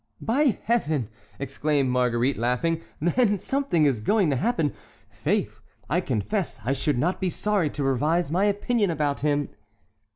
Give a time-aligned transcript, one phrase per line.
[0.19, 4.73] "By Heaven!" exclaimed Marguerite, laughing, "then something is going to happen.
[5.11, 5.59] Faith,
[5.91, 9.49] I confess I should not be sorry to revise my opinion about him."